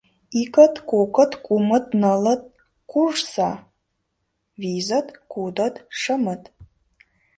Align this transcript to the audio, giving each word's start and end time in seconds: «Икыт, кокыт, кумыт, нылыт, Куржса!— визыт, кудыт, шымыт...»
«Икыт, 0.41 0.73
кокыт, 0.91 1.31
кумыт, 1.45 1.85
нылыт, 2.01 2.43
Куржса!— 2.91 3.51
визыт, 4.61 5.07
кудыт, 5.31 5.75
шымыт...» 5.99 6.41